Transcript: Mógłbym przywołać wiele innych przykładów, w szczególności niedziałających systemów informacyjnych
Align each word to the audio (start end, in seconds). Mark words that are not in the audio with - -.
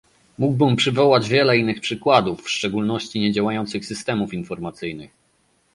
Mógłbym 0.39 0.75
przywołać 0.75 1.29
wiele 1.29 1.57
innych 1.57 1.79
przykładów, 1.79 2.41
w 2.41 2.49
szczególności 2.49 3.19
niedziałających 3.19 3.85
systemów 3.85 4.33
informacyjnych 4.33 5.11